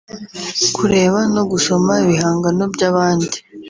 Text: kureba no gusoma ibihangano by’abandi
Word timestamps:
kureba 0.75 1.19
no 1.35 1.43
gusoma 1.51 1.93
ibihangano 2.03 2.63
by’abandi 2.73 3.37